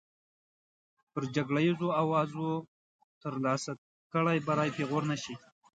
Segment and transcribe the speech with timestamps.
[1.11, 2.51] پر جګړیزو اوزارو
[3.21, 3.71] ترلاسه
[4.13, 5.35] کړی بری پېغور نه شي.